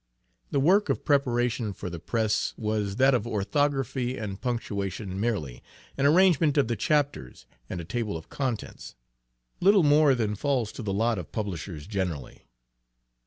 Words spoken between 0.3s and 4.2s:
The work of preparation for the press was that of orthography